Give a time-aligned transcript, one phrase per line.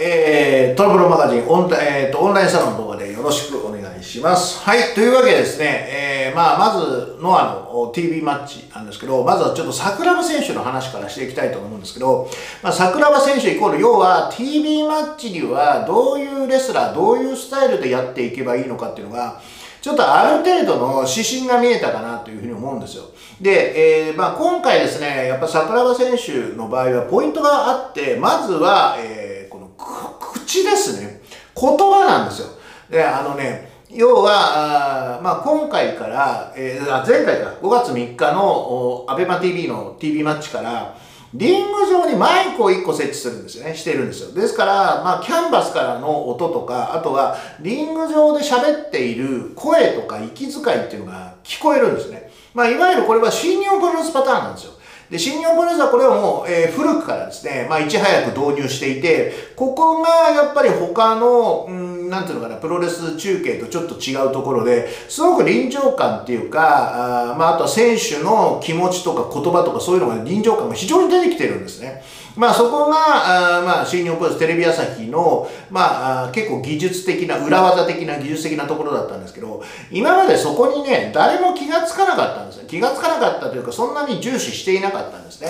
[0.00, 4.60] えー、トラブルマガジンオン,、えーと、オンラインサロンの動画でよろしくお願いします。
[4.60, 12.30] はい、というわけでですね、えー、まあ、まず、ノアの TV マッチなんですけど、まずはちょっと桜庭選手の話からしていきたいと思うんですけど、
[12.62, 19.40] まあ、桜庭選手イコール、要は TV マッチにはどういうレスラー、どういうスタイルでやっていけばいいのかっていうのが、
[19.80, 23.04] ちょっとある程度の指針が見えたかなというふうに思うんですよ。
[23.40, 29.37] で、えー、まあ、今回ですね、やっぱ桜庭選手の場合はポイントがあって、まずは、えー、
[29.78, 31.22] 口ですね。
[31.58, 32.48] 言葉なんですよ。
[32.90, 40.94] で、あのね、要は、あまあ、今回から、えー、前回か、5月3日の ABEMATV の TV マッチから、
[41.34, 43.74] リング上にマイクを1個設置するんですよね。
[43.74, 44.32] してるんですよ。
[44.32, 52.30] ですから、まあ、キャンバスからの音とか、あとは、リング上で喋っている声とか息遣いっていうのが聞こえるんですね。
[52.54, 54.72] まあ、いわゆるこれは新日本プロレスパターンなんですよ。
[55.10, 72.02] で、新日本プロレスはこれはもう、えー、古くからですね、まあ、いち早く導入していて、ここがやっぱり他の、うん、なんていうのかな、プロレス中継とちょっと違うところで、すごく臨場感っていうか、あまあ、あとは選手の気持ちとか言葉とかそういうのが臨場感が非常に出てきてるんですね。
[72.38, 82.68] まあそこが、あまあ新日本プロレステレビ朝日の、まあ結構技術的な、裏技的な技術的なところだったんですけど、今までそこにね、誰も気がつかなかったんですよ。
[82.68, 85.48] 気がつかなかったというか、そんなに重視していなかったんですね。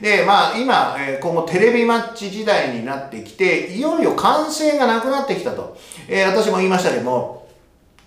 [0.00, 5.76] で、まあ今、今後テレビマッチ時代になってきて、いよいよ歓声がなくなってきたと。
[6.08, 7.40] えー、私も言いましたけども、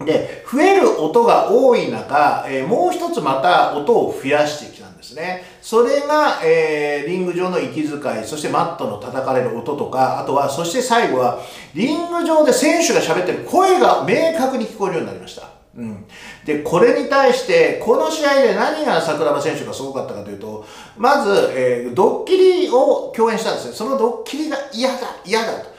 [0.06, 5.44] で、増える音が多い中、えー、もう一つまた音を増やしてきたんですね。
[5.62, 11.40] それが、えー、リング上の息遣い、そしてマットの叩かれる音とか、あとは、そして最後は、
[11.74, 15.54] リング上で選手が喋ってる声が明確に聞こえるようになりました。
[15.76, 16.06] うん、
[16.46, 20.66] で、これに対して、この試合で何が桜庭選手がすごかったかというと、
[20.98, 23.74] まず、えー、ドッキリを共演したんですね。
[23.74, 25.73] そのドッキリが嫌だ、嫌だと。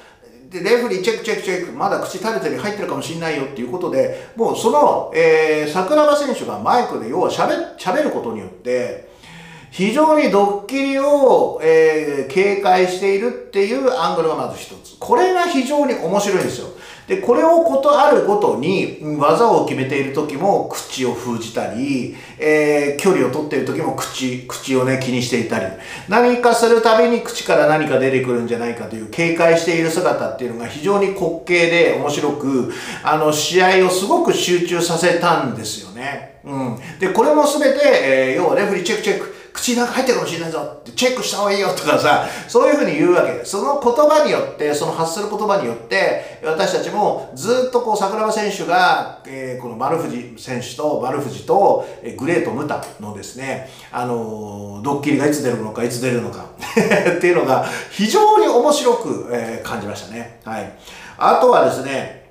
[0.55, 9.13] で、レフリーチェックチェックチェック、まだ口垂れてる入ってるかもしんないよっていうことで、もうその、えー、桜庭選手がマイクで要は喋、喋ることによって、
[9.74, 14.96] 非常にドッキリを、えー、警戒しているっていうアングルがまず一つ。
[15.01, 16.68] これが非常に面白いんですよ。
[17.08, 25.67] で、これをことあるごとに、技を決めている時も口を封じたり、えー、距離を取っている時も口、口をね、気にしていたり、
[26.08, 36.36] 何かするたびに口から何か出てくるんじゃないかという警戒している姿っていうのが非常に滑稽で面白く、あの、試合をすごく集中させたんですよね。
[36.45, 36.79] うん。
[37.01, 56.47] で、これもすべて、えー、要はレフリーチェックチェック、口の中入ってるかもしれないぞってチェックした方がいいよとかさ、そういうふうに言うわけで、その言葉によって、その発する言葉によって、私たちもずっとこう桜庭選手が、えー、この丸藤選手と丸藤と、えー、グレート・ムタのですね、あのー、ドッキリがいつ出るのか、いつ出るのか
[57.17, 60.41] っていうのが非常に面白く、えー、感じましたね。
[60.45, 60.73] はい。
[61.17, 62.25] あとはですね、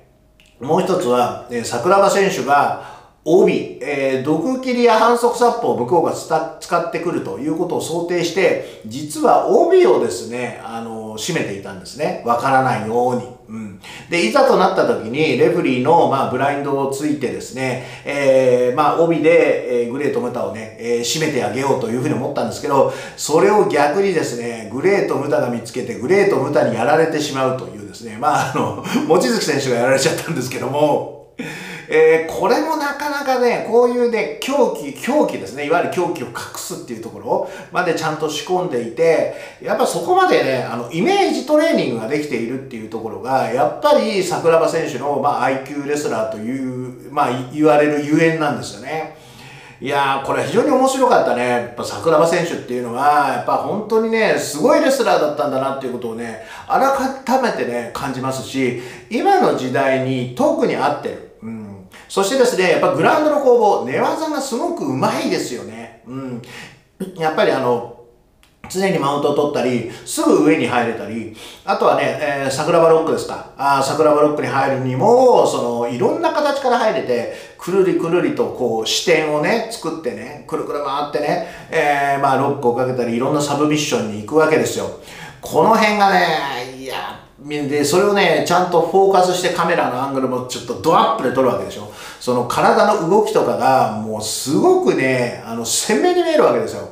[0.60, 2.93] もう一つは、えー、桜庭選手が、
[3.26, 12.22] 帯、えー、毒切りや反則殺法を向こうが使ってくるということを想定して、実は帯をですね、あの、締めていたんですね。
[12.26, 13.34] わからないように。
[13.48, 13.80] うん。
[14.10, 31.23] で、いざとなった時に、レフリーの、まあ、ブラインドをついてですね、えー、まあ、帯で、えー、グレート・ムタをね、えー、締めてあげようというふうに思ったんですけど、それを逆にですね、グレート・ムタが見つけて、グレート・ムタにやられてしまうというですね、まあ、あの、望月選手がやられちゃったんですけども、
[31.96, 49.16] えー、これもなかなかね、こういうね、狂気、狂気ですね、いわゆる狂気を隠すっていうところまでちゃんと仕込んでいて、やっぱそこまでね、あの、イメージトレーニングができているっていうところが、やっぱり桜庭選手の、まあ、IQ レスラーという、まあ、言われるゆえんなんですよね。
[49.80, 51.48] いやー、これは非常に面白かったね。
[51.48, 61.33] やっぱ桜庭選手っていうのは、やっぱ本当にね、すごいレスラーだったんだなっていうことをね、改めてね、感じますし、今の時代に特に合ってる。
[62.08, 66.02] そしてですね、やっぱグラウンドの攻防、寝技がすごくうまいですよね。
[66.06, 66.42] うん。
[67.16, 67.94] やっぱりあの、
[68.68, 73.52] 常にマウントを取ったり、すぐ上に入れたり、あとはね、えー、桜庭ロックですか。
[73.56, 85.00] あ桜庭ロックに入るにも、その、いろんな形から入れて、くるりくるりとこう視点をね、作ってね、くるくる回ってね、えー、まあロックをかけたり、いろんなサブミッションに行くわけですよ。
[85.40, 91.92] この辺がね、いや、で、それをね、ちゃんとフォーカスしてカメラのアングルもちょっとドアップで撮るわけでしょ。
[92.18, 96.88] その体の動きとかがもうすごくね、あの、鮮明に見えるわけですよ。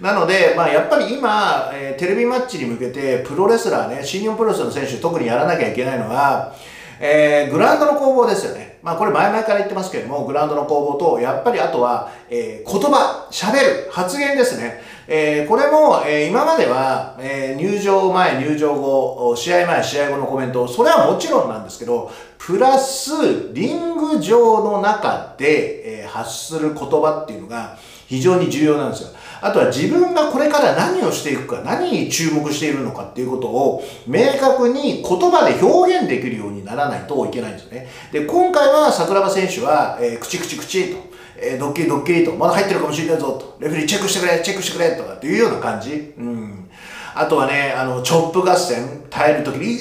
[0.00, 6.52] なので、まあ、やっぱり今、えー、テレビマッチに向けて、プロレスラーね、新日本プロレスの選手、特にやらなきゃいけないのは、
[6.98, 8.71] えー、グラウンドの攻防ですよね。
[8.82, 14.80] まあこれ前々から言ってますけれども、グラウンドの攻防と、やっぱりあとは、えー、言葉、喋る、発言ですね。
[15.06, 27.78] えー、これも、えー、今までは、えー、入場前、入場後、試合前、試合後のコメント、それはもちろんなんですけど、プラス、リング上の中で、えー、発する言葉っていうのが
[28.12, 29.08] 非常に重要なんですよ。
[29.40, 37.88] あとは自分がこれから何をしていくか、何に注目しているのかっていうことを明確に言葉で表現できるようにならないといけないんですよね。
[38.12, 40.98] で、今回は桜庭選手は、えー、口口口と、
[41.38, 46.12] えー、ドッキリドッキリと、まだ入ってるかもしれないぞと、レフェリーチェックしてくれ、チェックしてくれとかっていうような感じ。
[46.18, 46.68] うん。
[47.14, 49.78] あとはね、あの、チョップ合戦耐えるときに、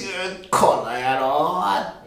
[0.50, 1.41] この野郎、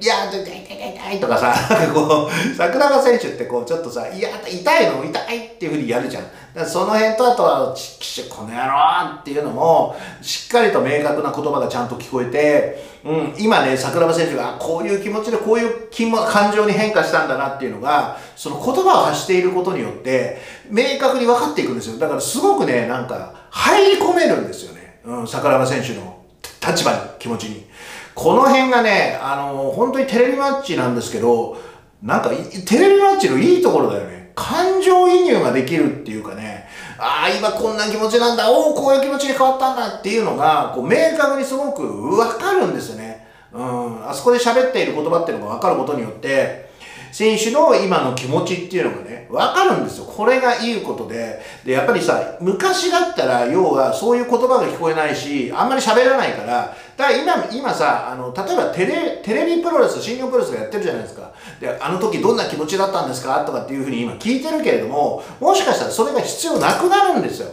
[0.00, 1.54] いや、痛い痛い痛い痛いとかさ、
[1.92, 6.22] こう、桜庭選手ってこう、ちょっとさ、いや、痛いの痛いっていうふうにやるじゃん。
[6.22, 21.98] だからその辺と、あとは、ちきしこの野郎っていうのも、しっかりと明確な言葉がちゃんと聞こえて、うん、今ね、桜庭選手が、こういう気持ちで、こういう気も感情に変化したんだなっていうのが、その言葉を発していることによって、明確に分かっていくんですよ。
[21.98, 25.00] だからすごくね、なんか、入り込めるんですよね。
[25.04, 26.18] うん、桜庭選手の
[26.66, 27.66] 立場に、気持ちに。
[28.14, 31.56] この辺がね、あの、本当にテレビマッチなんですけど、
[32.02, 34.32] なんか、テレビマッチのいいところだよね。
[34.34, 36.68] 感情移入ができるっていうかね、
[36.98, 43.26] ああ、今こんな気持ちなんだ、おお、こういう気持ちに変わったんだっていうのが、こう、明確にすごくわかるんですよね。
[43.52, 46.64] うん、あそこで喋っている言葉っていうのがわかることによって、
[47.12, 50.04] 選手の今の気持ちっていうのがね、わかるんですよ。
[50.04, 51.40] これがいいことで。
[51.64, 61.32] で、やっぱりさ、昔だったら、要はそういう言葉が聞こえないし、あんまり喋らないから、だから今、今さ、あの、例えばテレ、テレビプロレス、新日本プロレスがやってるじゃないですか。
[61.60, 63.44] で、あの時どんな気持ちだったんですか？
[63.44, 67.48] とかっていうふうに今聞いてるけれども、もしかしたらそれが必要なくなるんですよ。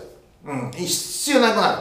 [0.45, 1.77] うん、必要なくなる。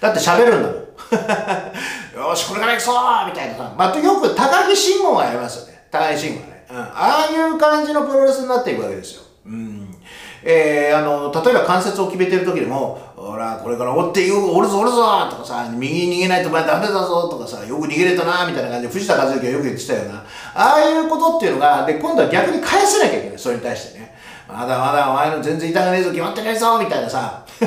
[0.00, 0.84] だって喋るんだもん。
[2.30, 2.92] よし、これから行くぞ
[3.26, 3.72] みたいなさ。
[3.76, 5.86] まあ、よく高木慎吾がやりますよね。
[5.90, 6.66] 高木慎吾ね。
[6.70, 9.22] うん、ああいう感じのプロレスになっていくわけですよ。
[9.46, 9.94] うん。
[10.42, 20.24] えー、あの、例えば関節を決めてる時でも、ほら、これから追っておるぞおるぞとかさ、右に逃げないとお前ダメだぞとかさ、よく逃げれたなみたいな感じで藤田和之がよく言ってたよな、
[20.54, 24.14] ああいうことっていうのが、で、今度は逆に返せなきゃいけない、それに対してね。
[24.46, 27.42] まだまだお前の全然痛がねえぞ、決まってないぞみたいなさ。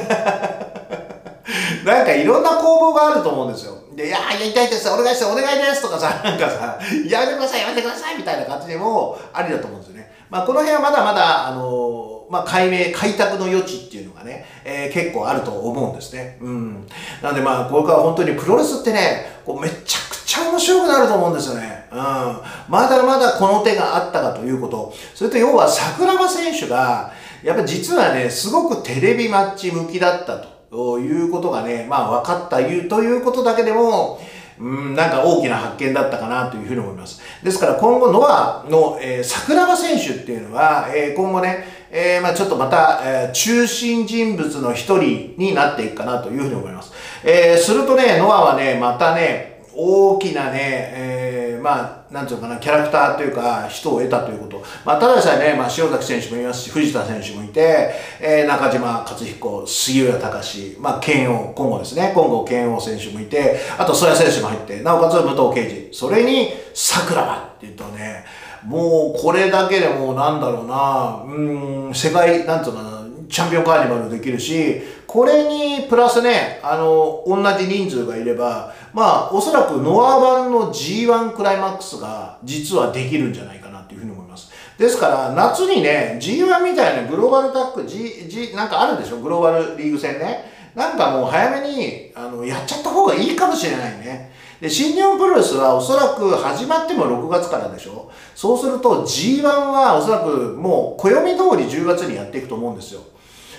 [1.86, 3.74] なんかいろんな攻防があると思うんですよ。
[3.96, 6.78] で、いやー、やりたいです、お願いして、お願いですとかさ、なんかさ、
[7.10, 10.12] やめてください、やめてくださいみたいな感じでもありだと思うんですよね。
[10.30, 16.38] まあ、この辺はまだまだ、あのー、まあ、解明、開拓の余地っていうのがね、えー、結構あると思うんですね。
[16.42, 16.88] うん。
[17.22, 21.88] なんでまあ、これから本当にプロレスってね、こうめちゃくちゃ面白くなると思うんですよね。
[21.92, 21.98] うん。
[21.98, 24.94] まだまだこの手があったかということ。
[25.16, 27.12] それと要は桜庭選手が、
[27.44, 30.58] やっぱ実はね、すごくテレビマッチ向きだったと。
[30.70, 34.20] ということがね、まあ分かったということだけでも、
[34.60, 37.22] うん、なんか大きな発見だったかなというふうに思います。
[37.44, 46.92] ですから今後ノアの、えー、桜庭選手っていうのは、えー、今後ね、えー、まあちょっとまた、えー、中心人物の一人になっていくかなというふうに思います。
[47.24, 51.17] えー、するとね、ノアはね、またね、大きなね、えー、
[51.58, 54.64] まあ、なんていうのかな、キャラクターというか、人を得たということ。
[54.86, 68.26] まあ、ただでさえね、まあ、塩崎選手もいますし、藤田選手もいて、えー、中島克彦、杉浦隆、まあ、剣王、今後ですね、今後剣王選手もいて、あと、曽谷選手も入って、なおかつ武藤敬司、それに、桜庭って言うとね、
[68.64, 72.98] もう、これだけでも、なんだろうな、うん、世界、なんていうのかな、
[73.30, 74.82] チャンピオンカーニバルできるし、
[75.18, 84.52] これにプラスね、あの、同じ人数がいれば、まあ、おそらくノア版の G1 クライマックスが実はできるんじゃないかなっていうふうに思います。
[84.78, 89.18] ですから、夏にね、G1 みたいなグローバルタック、G、G、なんかあるでしょ？
[89.18, 90.52] グローバルリーグ戦ね。
[90.76, 94.32] なんかもう早めに、あの、やっちゃった方がいいかもしれないね。
[94.62, 98.12] で、新日本プロレスはおそらく始まっても6月からでしょ？
[98.36, 103.02] そうすると G1 はおそらくもう暦通り10月にやっていくと思うんですよ。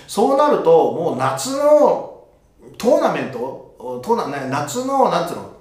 [0.09, 2.25] そうなると、もう夏の
[2.79, 5.53] トーナメント、トーナ夏の、なんつうの、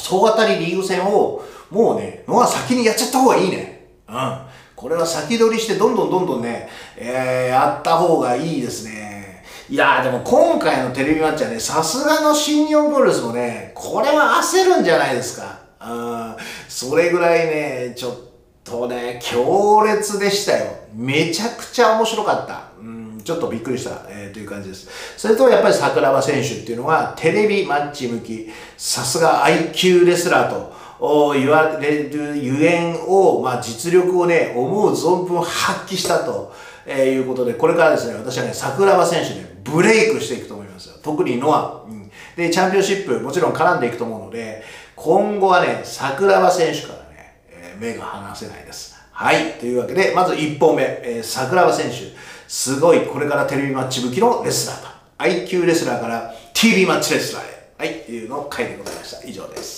[0.00, 3.86] 総当たりリーグ戦を、もうね、のは先にやっちゃった方がいいね。
[4.08, 4.38] うん。
[4.74, 9.44] これは先取りしてどんどんどんどんね、えー、やった方がいいですね。
[9.70, 15.60] いやーでも今回のテレビマッチはね、さすがの新日本プロレスもね、これは焦るんじゃないですか。
[15.80, 16.36] うん。
[16.68, 18.14] それぐらいね、ちょっ
[18.64, 20.66] とね、強烈でしたよ。
[20.92, 22.67] めちゃくちゃ面白かった。
[23.28, 24.88] ちょっとびっくりした、えー、という感じです。
[25.18, 36.54] それとやっぱり桜庭選手っていうのはテレビマッチ向き、さすが IQ レスラーと言われるゆえんを、まあ、実力をね、思う存分発揮したと、
[36.86, 40.94] えー、いうことで、これからですね、私はね、桜庭選手ね、ブレイクしていくと思いますよ。
[41.02, 41.84] 特にノア。
[41.86, 44.62] うん、で、チャンピオンシップ、もちろん絡んでいくと思うので、
[44.96, 48.96] 今後はね、桜庭選手からね、えー目が離せないです。
[49.12, 49.52] はい。
[49.60, 52.16] というわけで、まず1本目、えー桜庭選手。
[52.48, 54.88] すごい、これからテレビマッチ向きのレスラーと。
[55.18, 57.72] IQ レスラーから TV マッチレスラーへ。
[57.76, 58.04] はい。
[58.04, 59.28] というのを書いてございました。
[59.28, 59.77] 以上です。